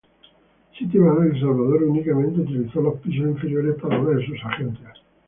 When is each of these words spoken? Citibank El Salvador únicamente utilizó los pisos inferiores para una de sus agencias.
Citibank 0.75 1.27
El 1.35 1.39
Salvador 1.39 1.83
únicamente 1.83 2.39
utilizó 2.39 2.81
los 2.81 2.99
pisos 3.01 3.27
inferiores 3.27 3.75
para 3.79 3.99
una 3.99 4.17
de 4.17 4.25
sus 4.25 4.43
agencias. 4.45 4.97